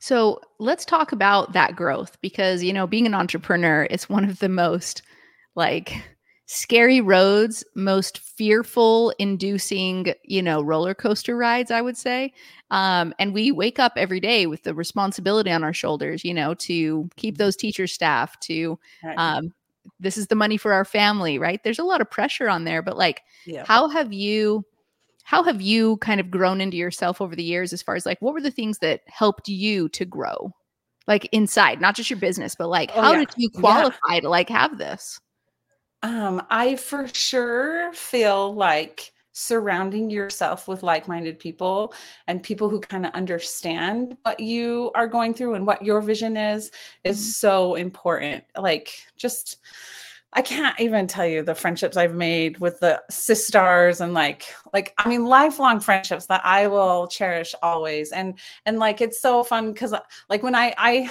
So 0.00 0.40
let's 0.58 0.84
talk 0.84 1.12
about 1.12 1.52
that 1.52 1.76
growth 1.76 2.20
because, 2.20 2.62
you 2.62 2.72
know, 2.72 2.86
being 2.86 3.06
an 3.06 3.14
entrepreneur 3.14 3.84
is 3.84 4.08
one 4.08 4.24
of 4.24 4.38
the 4.40 4.48
most 4.48 5.02
like 5.54 5.92
scary 6.50 7.02
roads, 7.02 7.62
most 7.74 8.20
fearful 8.20 9.12
inducing, 9.18 10.14
you 10.24 10.40
know, 10.42 10.62
roller 10.62 10.94
coaster 10.94 11.36
rides, 11.36 11.70
I 11.70 11.82
would 11.82 11.96
say. 11.96 12.32
Um, 12.70 13.12
and 13.18 13.34
we 13.34 13.52
wake 13.52 13.78
up 13.78 13.92
every 13.96 14.18
day 14.18 14.46
with 14.46 14.62
the 14.62 14.74
responsibility 14.74 15.50
on 15.50 15.62
our 15.62 15.74
shoulders, 15.74 16.24
you 16.24 16.32
know, 16.32 16.54
to 16.54 17.08
keep 17.16 17.36
those 17.36 17.54
teachers 17.54 17.92
staff, 17.92 18.40
to, 18.40 18.78
um, 19.18 19.52
this 20.00 20.16
is 20.16 20.28
the 20.28 20.34
money 20.34 20.56
for 20.56 20.72
our 20.72 20.86
family, 20.86 21.38
right? 21.38 21.62
There's 21.62 21.78
a 21.78 21.84
lot 21.84 22.00
of 22.00 22.10
pressure 22.10 22.48
on 22.48 22.64
there, 22.64 22.80
but 22.80 22.96
like, 22.96 23.20
yeah. 23.44 23.64
how 23.66 23.88
have 23.88 24.12
you 24.12 24.64
how 25.24 25.42
have 25.42 25.60
you 25.60 25.98
kind 25.98 26.20
of 26.20 26.30
grown 26.30 26.62
into 26.62 26.78
yourself 26.78 27.20
over 27.20 27.36
the 27.36 27.42
years 27.44 27.74
as 27.74 27.82
far 27.82 27.94
as 27.94 28.06
like 28.06 28.20
what 28.22 28.32
were 28.32 28.40
the 28.40 28.50
things 28.50 28.78
that 28.78 29.02
helped 29.06 29.48
you 29.48 29.88
to 29.90 30.06
grow 30.06 30.50
like 31.06 31.28
inside, 31.32 31.80
not 31.80 31.94
just 31.94 32.08
your 32.10 32.18
business, 32.18 32.54
but 32.54 32.68
like 32.68 32.90
Oh, 32.94 33.02
how 33.02 33.12
yeah. 33.12 33.18
did 33.20 33.28
you 33.36 33.50
Yeah. 33.54 33.60
qualify 33.60 34.20
to 34.20 34.28
like 34.30 34.48
have 34.48 34.78
this? 34.78 35.20
Um, 36.02 36.46
I 36.50 36.76
for 36.76 37.08
sure 37.08 37.92
feel 37.92 38.54
like 38.54 39.12
surrounding 39.32 40.10
yourself 40.10 40.66
with 40.66 40.82
like-minded 40.82 41.38
people 41.38 41.92
and 42.26 42.42
people 42.42 42.68
who 42.68 42.80
kind 42.80 43.06
of 43.06 43.12
understand 43.14 44.16
what 44.22 44.40
you 44.40 44.90
are 44.94 45.06
going 45.06 45.32
through 45.34 45.54
and 45.54 45.66
what 45.66 45.82
your 45.84 46.00
vision 46.00 46.36
is 46.36 46.70
is 47.04 47.18
Mhm. 47.18 47.22
so 47.24 47.74
important. 47.74 48.44
Like 48.56 48.94
just 49.16 49.58
I 50.34 50.42
can't 50.42 50.78
even 50.78 51.06
tell 51.06 51.24
you 51.26 51.42
the 51.42 51.54
friendships 51.54 51.96
I've 51.96 52.14
made 52.14 52.58
with 52.58 52.80
the 52.80 53.02
sisters 53.08 54.02
and 54.02 54.12
like 54.12 54.44
like 54.74 54.92
I 54.98 55.08
mean 55.08 55.24
lifelong 55.24 55.80
friendships 55.80 56.26
that 56.26 56.42
I 56.44 56.66
will 56.66 57.06
cherish 57.08 57.54
always 57.62 58.12
and 58.12 58.38
and 58.66 58.78
like 58.78 59.00
it's 59.00 59.20
so 59.20 59.42
fun 59.42 59.72
cuz 59.74 59.92
uh, 59.94 60.00
like 60.28 60.42
when 60.42 60.54
I 60.54 60.74
I 60.76 61.10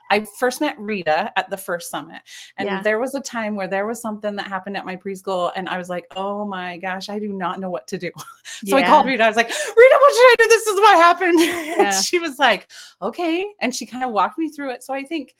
I 0.10 0.24
first 0.38 0.60
met 0.60 0.78
Rita 0.78 1.32
at 1.36 1.50
the 1.50 1.56
first 1.56 1.90
summit 1.90 2.22
and 2.56 2.66
Yeah. 2.68 2.82
there 2.82 3.00
was 3.00 3.16
a 3.16 3.20
time 3.20 3.56
where 3.56 3.66
there 3.66 3.84
was 3.84 4.00
something 4.00 4.36
that 4.36 4.46
happened 4.46 4.76
at 4.76 4.86
my 4.86 4.94
preschool 4.94 5.50
and 5.56 5.68
I 5.68 5.76
was 5.76 5.88
like 5.88 6.06
oh 6.14 6.46
my 6.46 6.76
gosh 6.78 7.08
I 7.08 7.18
do 7.18 7.28
not 7.28 7.58
know 7.58 7.70
what 7.70 7.86
to 7.88 7.98
do. 7.98 8.10
So 8.64 8.76
I 8.76 8.84
called 8.84 9.06
Rita 9.06 9.24
I 9.24 9.28
was 9.28 9.36
like 9.36 9.48
Rita 9.48 9.98
what 10.00 10.14
should 10.14 10.30
I 10.30 10.34
do 10.38 10.48
this 10.48 10.66
is 10.68 10.80
what 10.80 10.96
happened. 10.96 11.40
Yeah. 11.40 11.82
and 11.94 12.04
she 12.04 12.20
was 12.20 12.38
like 12.38 12.70
okay 13.02 13.44
and 13.60 13.74
she 13.74 13.86
kind 13.86 14.04
of 14.04 14.12
walked 14.12 14.38
me 14.38 14.48
through 14.50 14.70
it 14.70 14.84
so 14.84 14.94
I 14.94 15.02
think 15.02 15.34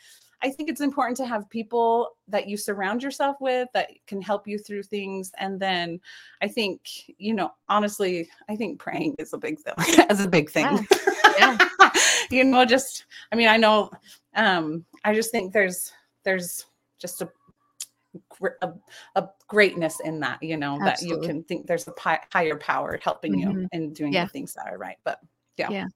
I 0.46 0.50
think 0.50 0.68
it's 0.70 0.80
important 0.80 1.16
to 1.16 1.26
have 1.26 1.50
people 1.50 2.10
that 2.28 2.48
you 2.48 2.56
surround 2.56 3.02
yourself 3.02 3.36
with 3.40 3.68
that 3.74 3.90
can 4.06 4.22
help 4.22 4.46
you 4.46 4.58
through 4.58 4.84
things. 4.84 5.32
And 5.38 5.58
then 5.58 5.98
I 6.40 6.46
think, 6.46 6.82
you 7.18 7.34
know, 7.34 7.50
honestly, 7.68 8.28
I 8.48 8.54
think 8.54 8.78
praying 8.78 9.16
is 9.18 9.32
a 9.32 9.38
big 9.38 9.58
thing, 9.58 9.74
as 10.08 10.20
a 10.24 10.28
big 10.28 10.48
thing. 10.48 10.86
Yeah. 11.36 11.58
you 12.30 12.44
know, 12.44 12.64
just, 12.64 13.06
I 13.32 13.34
mean, 13.34 13.48
I 13.48 13.56
know, 13.56 13.90
um, 14.36 14.84
I 15.04 15.14
just 15.14 15.32
think 15.32 15.52
there's, 15.52 15.90
there's 16.22 16.66
just 17.00 17.22
a, 17.22 17.28
a, 18.62 18.72
a 19.16 19.28
greatness 19.48 19.98
in 20.04 20.20
that, 20.20 20.40
you 20.40 20.56
know, 20.56 20.78
that 20.78 21.02
you 21.02 21.20
can 21.22 21.42
think 21.42 21.66
there's 21.66 21.88
a 21.88 21.92
pi- 21.92 22.22
higher 22.32 22.56
power 22.56 23.00
helping 23.02 23.36
you 23.36 23.48
Mhm. 23.48 23.68
in 23.72 23.92
doing 23.92 24.12
Yeah. 24.12 24.26
the 24.26 24.30
things 24.30 24.54
that 24.54 24.68
are 24.68 24.78
right. 24.78 24.98
But 25.02 25.18
yeah. 25.56 25.70
Yeah. 25.70 25.86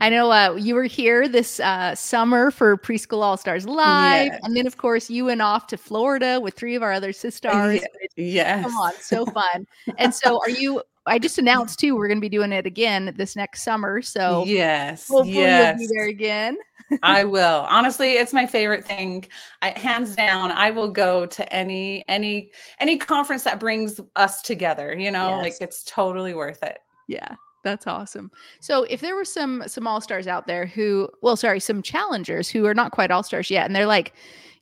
I 0.00 0.08
know 0.10 0.32
uh, 0.32 0.56
you 0.56 0.74
were 0.74 0.84
here 0.84 1.28
this 1.28 1.60
uh, 1.60 1.94
summer 1.94 2.50
for 2.50 2.76
Preschool 2.76 3.22
All 3.22 3.36
Stars 3.36 3.66
Live. 3.66 4.26
Yes. 4.26 4.40
And 4.42 4.56
then, 4.56 4.66
of 4.66 4.76
course, 4.76 5.08
you 5.08 5.26
went 5.26 5.42
off 5.42 5.68
to 5.68 5.76
Florida 5.76 6.40
with 6.40 6.54
three 6.54 6.74
of 6.74 6.82
our 6.82 6.92
other 6.92 7.12
sisters. 7.12 7.80
Yeah. 7.80 7.86
yes. 8.16 8.64
Come 8.64 8.76
on, 8.76 8.92
so 9.00 9.26
fun. 9.26 9.66
and 9.96 10.14
so, 10.14 10.40
are 10.40 10.50
you? 10.50 10.82
I 11.06 11.18
just 11.18 11.38
announced 11.38 11.78
too, 11.78 11.96
we're 11.96 12.08
going 12.08 12.18
to 12.18 12.22
be 12.22 12.28
doing 12.28 12.52
it 12.52 12.66
again 12.66 13.14
this 13.16 13.34
next 13.34 13.62
summer. 13.62 14.02
So, 14.02 14.44
yes. 14.44 15.08
hopefully, 15.08 15.36
yes. 15.36 15.78
you'll 15.78 15.88
be 15.88 15.94
there 15.94 16.08
again. 16.08 16.58
I 17.02 17.24
will. 17.24 17.66
Honestly, 17.68 18.14
it's 18.14 18.32
my 18.32 18.46
favorite 18.46 18.84
thing. 18.84 19.24
I, 19.62 19.70
hands 19.70 20.16
down, 20.16 20.50
I 20.50 20.70
will 20.70 20.90
go 20.90 21.26
to 21.26 21.52
any 21.52 22.04
any 22.08 22.50
any 22.80 22.98
conference 22.98 23.44
that 23.44 23.60
brings 23.60 24.00
us 24.16 24.42
together, 24.42 24.94
you 24.98 25.10
know? 25.10 25.38
Like 25.38 25.54
it's 25.60 25.84
totally 25.84 26.34
worth 26.34 26.62
it. 26.62 26.78
Yeah, 27.06 27.36
that's 27.68 27.86
awesome. 27.86 28.30
So 28.60 28.84
if 28.84 29.00
there 29.00 29.14
were 29.14 29.24
some 29.24 29.64
some 29.66 29.86
all 29.86 30.00
stars 30.00 30.26
out 30.26 30.46
there 30.46 30.66
who, 30.66 31.08
well, 31.22 31.36
sorry, 31.36 31.60
some 31.60 31.82
challengers 31.82 32.48
who 32.48 32.66
are 32.66 32.74
not 32.74 32.92
quite 32.92 33.10
all 33.10 33.22
stars 33.22 33.50
yet, 33.50 33.66
and 33.66 33.76
they're 33.76 33.86
like, 33.86 34.14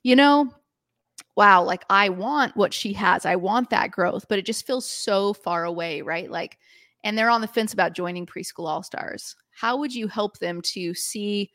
you 0.03 0.15
know, 0.15 0.49
wow, 1.35 1.63
like 1.63 1.83
I 1.89 2.09
want 2.09 2.55
what 2.57 2.73
she 2.73 2.93
has, 2.93 3.25
I 3.25 3.35
want 3.35 3.69
that 3.69 3.91
growth, 3.91 4.25
but 4.27 4.39
it 4.39 4.45
just 4.45 4.67
feels 4.67 4.85
so 4.85 5.33
far 5.33 5.63
away, 5.63 6.01
right? 6.01 6.29
Like, 6.29 6.57
and 7.03 7.17
they're 7.17 7.29
on 7.29 7.41
the 7.41 7.47
fence 7.47 7.73
about 7.73 7.93
joining 7.93 8.25
preschool 8.25 8.67
all 8.67 8.83
stars. 8.83 9.35
How 9.51 9.77
would 9.77 9.93
you 9.93 10.07
help 10.07 10.39
them 10.39 10.61
to 10.73 10.93
see? 10.93 11.51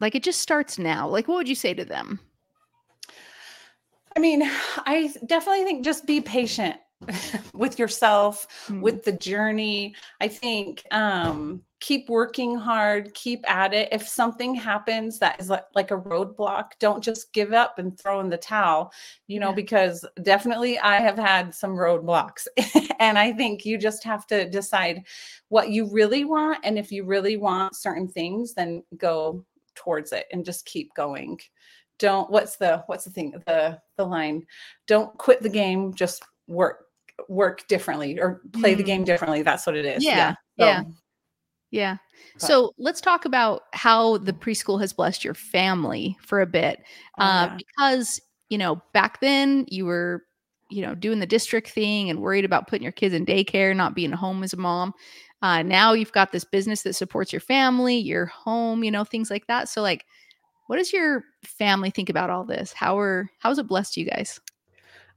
Like 0.00 0.14
it 0.14 0.22
just 0.22 0.40
starts 0.40 0.78
now. 0.78 1.08
Like, 1.08 1.28
what 1.28 1.36
would 1.36 1.48
you 1.48 1.54
say 1.54 1.74
to 1.74 1.84
them? 1.84 2.20
I 4.16 4.20
mean, 4.20 4.42
I 4.86 5.12
definitely 5.26 5.64
think 5.64 5.84
just 5.84 6.06
be 6.06 6.20
patient 6.20 6.76
with 7.54 7.78
yourself, 7.78 8.46
Mm, 8.68 8.80
with 8.82 9.04
the 9.04 9.12
journey. 9.12 9.94
I 10.20 10.28
think 10.28 10.84
um 10.92 11.62
keep 11.80 12.10
working 12.10 12.54
hard, 12.56 13.12
keep 13.14 13.40
at 13.50 13.72
it. 13.72 13.88
If 13.90 14.06
something 14.06 14.54
happens 14.54 15.18
that 15.18 15.40
is 15.40 15.48
like, 15.48 15.64
like 15.74 15.90
a 15.90 15.96
roadblock, 15.96 16.72
don't 16.78 17.02
just 17.02 17.32
give 17.32 17.54
up 17.54 17.78
and 17.78 17.98
throw 17.98 18.20
in 18.20 18.28
the 18.28 18.36
towel, 18.36 18.92
you 19.28 19.40
know, 19.40 19.48
Yeah. 19.48 19.54
because 19.54 20.04
definitely 20.22 20.78
I 20.78 21.00
have 21.00 21.16
had 21.18 21.54
some 21.54 21.70
roadblocks. 21.72 22.46
and 23.00 23.18
I 23.18 23.32
think 23.32 23.64
you 23.64 23.78
just 23.78 24.04
have 24.04 24.26
to 24.26 24.48
decide 24.50 25.04
what 25.48 25.70
you 25.70 25.90
really 25.90 26.24
want. 26.26 26.58
And 26.64 26.78
if 26.78 26.92
you 26.92 27.04
really 27.04 27.38
want 27.38 27.74
certain 27.76 28.08
things, 28.08 28.52
then 28.52 28.82
go 28.98 29.44
towards 29.74 30.12
it 30.12 30.26
and 30.32 30.44
just 30.44 30.66
keep 30.66 30.92
going. 30.94 31.40
Don't 31.98 32.30
what's 32.30 32.56
the 32.56 32.82
what's 32.86 33.04
the 33.04 33.10
thing 33.10 33.32
the 33.46 33.78
the 33.96 34.04
line 34.04 34.46
don't 34.86 35.16
quit 35.18 35.42
the 35.42 35.48
game 35.50 35.92
just 35.94 36.22
work 36.46 36.86
work 37.28 37.66
differently 37.68 38.18
or 38.20 38.40
play 38.52 38.74
the 38.74 38.82
Mm. 38.82 38.86
game 38.86 39.04
differently 39.04 39.42
that's 39.42 39.66
what 39.66 39.76
it 39.76 39.84
is 39.84 40.04
Yeah, 40.04 40.32
So, 40.58 40.64
yeah. 40.66 40.82
Yeah. 41.72 41.96
So 42.38 42.72
let's 42.78 43.00
talk 43.00 43.24
about 43.26 43.62
how 43.74 44.18
the 44.18 44.32
preschool 44.32 44.80
has 44.80 44.92
blessed 44.92 45.24
your 45.24 45.34
family 45.34 46.16
for 46.20 46.40
a 46.40 46.46
bit. 46.46 46.82
oh, 47.18 47.22
uh, 47.24 47.46
yeah. 47.46 47.56
because 47.56 48.20
you 48.48 48.58
know 48.58 48.82
back 48.92 49.20
then 49.20 49.66
you 49.68 49.86
were 49.86 50.24
you 50.70 50.82
know 50.82 50.94
doing 50.96 51.20
the 51.20 51.26
district 51.26 51.68
thing 51.70 52.10
and 52.10 52.20
worried 52.20 52.44
about 52.44 52.66
putting 52.66 52.82
your 52.82 52.90
kids 52.92 53.14
in 53.14 53.24
daycare 53.26 53.74
not 53.76 53.94
being 53.94 54.10
home 54.12 54.42
as 54.42 54.52
a 54.52 54.56
mom 54.56 54.92
uh, 55.42 55.62
now 55.62 55.92
you've 55.92 56.12
got 56.12 56.32
this 56.32 56.44
business 56.44 56.82
that 56.82 56.94
supports 56.94 57.32
your 57.32 57.40
family 57.40 57.96
your 57.96 58.26
home 58.26 58.82
you 58.82 58.90
know 58.90 59.04
things 59.04 59.30
like 59.30 59.46
that 59.46 59.68
so 59.68 59.80
like 59.82 60.04
what 60.66 60.76
does 60.76 60.92
your 60.92 61.22
family 61.44 61.90
think 61.90 62.08
about 62.08 62.30
all 62.30 62.44
this 62.44 62.72
how 62.72 62.98
are 62.98 63.30
how 63.38 63.48
has 63.50 63.58
it 63.58 63.66
blessed 63.68 63.96
you 63.96 64.04
guys 64.04 64.40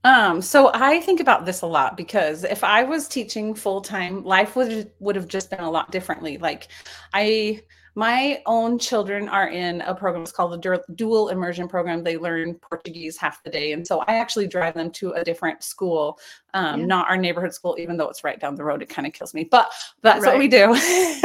Um, 0.04 0.42
so 0.42 0.70
I 0.74 1.00
think 1.00 1.22
about 1.22 1.46
this 1.46 1.62
a 1.62 1.68
lot 1.68 1.96
because 1.96 2.44
if 2.44 2.64
I 2.64 2.84
was 2.84 3.08
teaching 3.08 3.56
full 3.56 3.82
time, 3.82 4.24
life 4.24 4.56
would 4.56 4.92
would 5.00 5.16
have 5.16 5.28
just 5.28 5.50
been 5.50 5.62
a 5.62 5.72
lot 5.72 5.92
differently. 5.92 6.38
Like 6.38 6.68
I 7.14 7.62
my 7.96 8.42
own 8.46 8.80
children 8.80 9.30
are 9.30 9.50
in 9.50 9.82
a 9.82 9.94
program 9.94 10.24
it's 10.24 10.32
called 10.32 10.52
the 10.52 10.84
dual 10.96 11.30
immersion 11.30 11.68
program 11.68 12.04
they 12.04 12.18
learn 12.18 12.56
portuguese 12.56 13.18
half 13.18 13.44
the 13.44 13.50
day 13.50 13.74
and 13.74 13.86
so 13.86 14.00
i 14.08 14.16
actually 14.16 14.48
drive 14.48 14.74
them 14.74 14.90
to 14.90 15.12
a 15.12 15.24
different 15.24 15.64
school 15.64 16.18
um, 16.54 16.82
Yeah. 16.82 16.86
not 16.86 17.10
our 17.10 17.18
neighborhood 17.18 17.54
school 17.54 17.76
even 17.80 17.98
though 17.98 18.10
it's 18.10 18.24
right 18.24 18.40
down 18.40 18.56
the 18.56 18.64
road 18.64 18.82
it 18.82 18.90
kind 18.90 19.08
of 19.08 19.14
kills 19.14 19.34
me 19.34 19.44
but 19.44 19.72
that's 20.02 20.26
what 20.26 20.38
we 20.38 20.48
do. 20.48 20.74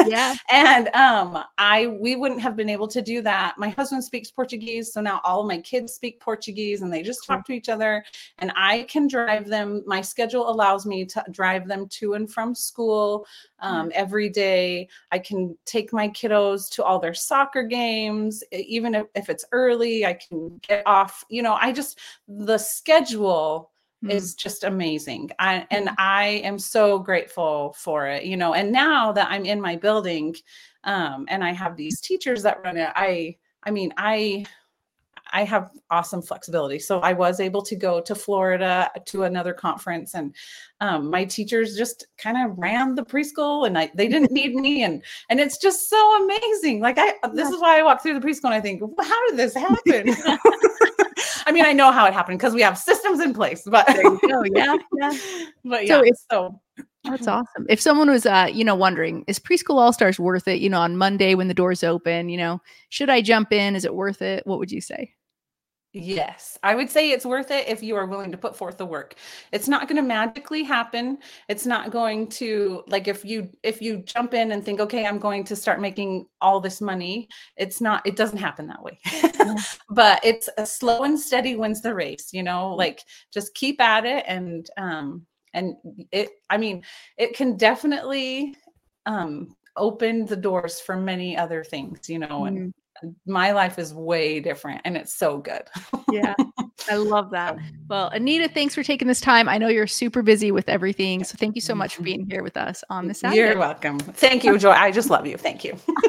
Yeah. 0.06 0.34
And 0.50 0.88
um 0.94 1.44
i 1.58 1.86
we 1.86 2.16
wouldn't 2.16 2.40
have 2.40 2.56
been 2.56 2.68
able 2.68 2.88
to 2.88 3.02
do 3.02 3.20
that. 3.22 3.54
My 3.58 3.68
husband 3.70 4.02
speaks 4.04 4.30
portuguese 4.30 4.92
so 4.92 5.00
now 5.00 5.20
all 5.24 5.40
of 5.40 5.46
my 5.46 5.58
kids 5.58 5.92
speak 5.92 6.20
portuguese 6.20 6.82
and 6.82 6.92
they 6.92 7.02
just 7.02 7.24
talk 7.26 7.44
to 7.46 7.52
each 7.52 7.68
other 7.68 8.04
and 8.38 8.52
i 8.56 8.82
can 8.84 9.06
drive 9.08 9.46
them 9.48 9.82
my 9.86 10.00
schedule 10.00 10.48
allows 10.50 10.86
me 10.86 11.04
to 11.04 11.22
drive 11.30 11.66
them 11.68 11.86
to 11.88 12.14
and 12.14 12.32
from 12.32 12.54
school 12.54 13.26
um, 13.60 13.90
every 13.94 14.28
day. 14.28 14.88
I 15.10 15.18
can 15.18 15.56
take 15.64 15.92
my 15.92 16.08
kiddos 16.08 16.70
to 16.70 16.84
all 16.84 16.98
their 17.00 17.14
soccer 17.14 17.64
games 17.64 18.42
even 18.52 18.94
if, 18.94 19.06
if 19.14 19.28
it's 19.28 19.44
early 19.52 20.06
i 20.06 20.12
can 20.14 20.58
get 20.66 20.82
off 20.86 21.24
you 21.28 21.42
know 21.42 21.54
i 21.60 21.72
just 21.72 21.98
the 22.28 22.58
schedule 22.58 23.70
Mm. 24.04 24.10
is 24.12 24.34
just 24.36 24.62
amazing. 24.62 25.30
I, 25.40 25.66
and 25.72 25.90
I 25.98 26.40
am 26.44 26.56
so 26.56 27.00
grateful 27.00 27.74
for 27.76 28.06
it, 28.06 28.24
you 28.24 28.36
know. 28.36 28.54
And 28.54 28.70
now 28.70 29.10
that 29.10 29.28
I'm 29.28 29.44
in 29.44 29.60
my 29.60 29.74
building, 29.74 30.36
um, 30.84 31.26
and 31.28 31.42
I 31.42 31.50
have 31.52 31.76
these 31.76 32.00
teachers 32.00 32.44
that 32.44 32.62
run 32.62 32.76
it, 32.76 32.90
I, 32.94 33.36
I 33.64 33.72
mean, 33.72 33.92
I, 33.96 34.46
I 35.32 35.44
have 35.44 35.70
awesome 35.90 36.22
flexibility. 36.22 36.78
So 36.78 37.00
I 37.00 37.12
was 37.12 37.40
able 37.40 37.62
to 37.62 37.76
go 37.76 38.00
to 38.00 38.14
Florida 38.14 38.90
to 39.06 39.24
another 39.24 39.52
conference, 39.52 40.14
and 40.14 40.34
um, 40.80 41.10
my 41.10 41.24
teachers 41.24 41.76
just 41.76 42.06
kind 42.18 42.36
of 42.36 42.56
ran 42.56 42.94
the 42.94 43.04
preschool, 43.04 43.66
and 43.66 43.76
I, 43.76 43.90
they 43.94 44.08
didn't 44.08 44.32
need 44.32 44.54
me, 44.54 44.84
and 44.84 45.02
and 45.28 45.40
it's 45.40 45.58
just 45.58 45.90
so 45.90 46.24
amazing. 46.24 46.80
Like 46.80 46.98
I, 46.98 47.14
this 47.32 47.50
is 47.50 47.60
why 47.60 47.78
I 47.78 47.82
walk 47.82 48.02
through 48.02 48.18
the 48.18 48.26
preschool 48.26 48.44
and 48.44 48.54
I 48.54 48.60
think, 48.60 48.80
"Well, 48.80 49.06
how 49.06 49.28
did 49.28 49.36
this 49.36 49.54
happen? 49.66 50.16
I 51.48 51.52
mean, 51.52 51.64
I 51.64 51.72
know 51.72 51.90
how 51.90 52.04
it 52.04 52.12
happened 52.12 52.38
because 52.38 52.54
we 52.54 52.60
have 52.60 52.76
systems 52.76 53.20
in 53.20 53.32
place, 53.32 53.62
but 53.66 53.86
go 53.86 54.18
yeah 54.52 54.76
yeah 54.94 55.12
but 55.64 55.86
So 55.86 56.02
yeah, 56.02 56.10
if- 56.10 56.16
so 56.30 56.60
That's 57.04 57.26
awesome. 57.26 57.64
If 57.70 57.80
someone 57.80 58.10
was, 58.10 58.26
uh, 58.26 58.48
you 58.52 58.64
know, 58.64 58.74
wondering, 58.74 59.24
is 59.28 59.38
preschool 59.38 59.76
all 59.78 59.94
stars 59.94 60.20
worth 60.20 60.46
it? 60.46 60.60
You 60.60 60.68
know, 60.68 60.80
on 60.80 60.98
Monday 60.98 61.34
when 61.34 61.48
the 61.48 61.54
doors 61.54 61.82
open, 61.82 62.28
you 62.28 62.36
know, 62.36 62.60
should 62.90 63.08
I 63.08 63.22
jump 63.22 63.50
in? 63.50 63.74
Is 63.76 63.86
it 63.86 63.94
worth 63.94 64.20
it? 64.20 64.46
What 64.46 64.58
would 64.58 64.70
you 64.70 64.82
say? 64.82 65.14
Yes, 65.92 66.58
I 66.62 66.74
would 66.74 66.90
say 66.90 67.10
it's 67.10 67.24
worth 67.24 67.50
it 67.50 67.68
if 67.68 67.82
you 67.82 67.96
are 67.96 68.06
willing 68.06 68.30
to 68.32 68.38
put 68.38 68.56
forth 68.56 68.76
the 68.76 68.86
work. 68.86 69.14
It's 69.52 69.68
not 69.68 69.88
going 69.88 69.96
to 69.96 70.02
magically 70.02 70.62
happen. 70.62 71.18
It's 71.48 71.66
not 71.66 71.90
going 71.90 72.28
to 72.28 72.82
like 72.86 73.08
if 73.08 73.24
you 73.24 73.50
if 73.62 73.80
you 73.80 73.98
jump 73.98 74.34
in 74.34 74.52
and 74.52 74.64
think, 74.64 74.80
okay, 74.80 75.06
I'm 75.06 75.18
going 75.18 75.44
to 75.44 75.56
start 75.56 75.80
making 75.80 76.26
all 76.40 76.60
this 76.60 76.80
money. 76.80 77.28
It's 77.56 77.80
not. 77.80 78.06
It 78.06 78.16
doesn't 78.16 78.38
happen 78.38 78.66
that 78.66 78.82
way. 78.82 78.98
but 79.90 80.20
it's 80.24 80.48
a 80.58 80.66
slow 80.66 81.04
and 81.04 81.18
steady 81.18 81.56
wins 81.56 81.80
the 81.80 81.94
race. 81.94 82.30
You 82.32 82.42
know, 82.42 82.74
like 82.74 83.02
just 83.32 83.54
keep 83.54 83.80
at 83.80 84.04
it 84.04 84.24
and 84.26 84.68
um 84.76 85.26
and 85.54 85.74
it. 86.12 86.30
I 86.50 86.58
mean, 86.58 86.84
it 87.16 87.34
can 87.34 87.56
definitely 87.56 88.54
um 89.06 89.56
open 89.76 90.26
the 90.26 90.36
doors 90.36 90.80
for 90.80 90.96
many 90.96 91.36
other 91.36 91.64
things. 91.64 92.08
You 92.08 92.18
know, 92.18 92.44
and 92.44 92.74
my 93.26 93.52
life 93.52 93.78
is 93.78 93.94
way 93.94 94.40
different 94.40 94.80
and 94.84 94.96
it's 94.96 95.14
so 95.14 95.38
good. 95.38 95.62
Yeah. 96.10 96.34
I 96.90 96.96
love 96.96 97.30
that. 97.30 97.38
Um, 97.58 97.60
well, 97.88 98.08
Anita, 98.08 98.48
thanks 98.48 98.74
for 98.74 98.82
taking 98.82 99.08
this 99.08 99.20
time. 99.20 99.48
I 99.48 99.56
know 99.56 99.68
you're 99.68 99.86
super 99.86 100.22
busy 100.22 100.50
with 100.50 100.68
everything. 100.68 101.24
So 101.24 101.36
thank 101.38 101.54
you 101.54 101.60
so 101.60 101.74
much 101.74 101.94
for 101.94 102.02
being 102.02 102.28
here 102.28 102.42
with 102.42 102.56
us 102.56 102.84
on 102.90 103.08
this 103.08 103.20
Saturday. 103.20 103.38
You're 103.38 103.58
welcome. 103.58 103.98
Thank 103.98 104.44
you, 104.44 104.58
Joy. 104.58 104.72
I 104.72 104.90
just 104.90 105.08
love 105.08 105.26
you. 105.26 105.38
Thank 105.38 105.64
you. 105.64 105.78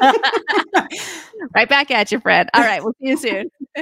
right 1.54 1.68
back 1.68 1.90
at 1.90 2.12
you, 2.12 2.20
Fred. 2.20 2.50
All 2.52 2.62
right. 2.62 2.82
We'll 2.82 2.94
see 3.00 3.08
you 3.08 3.16
soon. 3.16 3.50